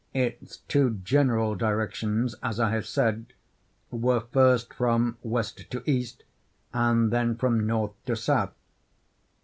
[0.15, 3.33] Its two general directions, as I have said,
[3.91, 6.23] were first from west to east,
[6.73, 8.55] and then from north to south.